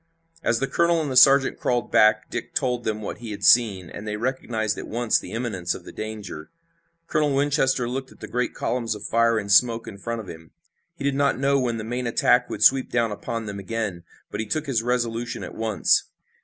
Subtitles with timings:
[0.41, 3.87] As the colonel and the sergeant crawled back Dick told them what he had seen,
[3.87, 6.49] and they recognized at once the imminence of the danger.
[7.05, 10.53] Colonel Winchester looked at the great columns of fire and smoke in front of him.
[10.95, 14.39] He did not know when the main attack would sweep down upon them again, but
[14.39, 16.05] he took his resolution at once.